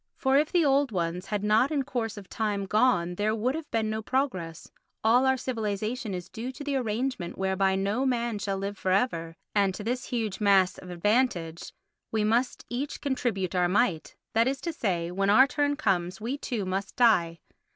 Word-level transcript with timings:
For 0.17 0.35
if 0.39 0.51
the 0.51 0.65
old 0.65 0.91
ones 0.91 1.27
had 1.27 1.43
not 1.43 1.69
in 1.69 1.83
course 1.83 2.17
of 2.17 2.27
time 2.27 2.65
gone 2.65 3.13
there 3.13 3.35
would 3.35 3.53
have 3.53 3.69
been 3.69 3.87
no 3.87 4.01
progress; 4.01 4.71
all 5.03 5.27
our 5.27 5.37
civilisation 5.37 6.15
is 6.15 6.27
due 6.27 6.51
to 6.53 6.63
the 6.63 6.75
arrangement 6.75 7.37
whereby 7.37 7.75
no 7.75 8.03
man 8.07 8.39
shall 8.39 8.57
live 8.57 8.79
for 8.79 8.89
ever, 8.89 9.35
and 9.53 9.75
to 9.75 9.83
this 9.83 10.05
huge 10.05 10.41
mass 10.41 10.79
of 10.79 10.89
advantage 10.89 11.71
we 12.11 12.23
must 12.23 12.65
each 12.67 12.99
contribute 12.99 13.53
our 13.53 13.69
mite; 13.69 14.15
that 14.33 14.47
is 14.47 14.59
to 14.61 14.73
say, 14.73 15.11
when 15.11 15.29
our 15.29 15.45
turn 15.45 15.75
comes 15.75 16.19
we 16.19 16.35
too 16.35 16.65
must 16.65 16.95
die. 16.95 17.37